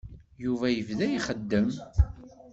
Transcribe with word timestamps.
Yuba 0.43 0.67
yebda 0.71 1.05
ixeddem. 1.17 1.67